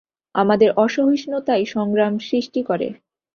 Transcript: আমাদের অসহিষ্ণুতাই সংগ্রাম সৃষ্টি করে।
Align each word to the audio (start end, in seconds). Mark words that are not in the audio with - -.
আমাদের 0.35 0.69
অসহিষ্ণুতাই 0.77 1.63
সংগ্রাম 1.65 2.13
সৃষ্টি 2.19 2.61
করে। 2.63 2.87